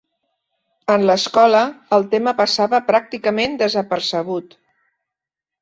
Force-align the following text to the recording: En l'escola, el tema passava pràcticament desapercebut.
En 0.93 1.03
l'escola, 1.09 1.61
el 1.99 2.07
tema 2.15 2.35
passava 2.41 2.81
pràcticament 2.89 3.55
desapercebut. 3.63 4.61